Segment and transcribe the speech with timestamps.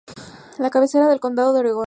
[0.57, 1.79] La cabecera del condado es Oregón.